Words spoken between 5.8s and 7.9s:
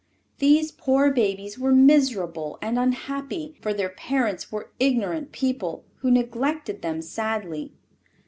who neglected them sadly.